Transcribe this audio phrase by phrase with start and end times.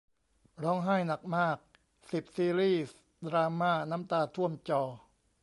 [0.63, 1.57] ร้องไห้หนักมาก
[2.11, 4.83] สิบ ซีรีส์ดราม่าน้ำตาท่วมจอ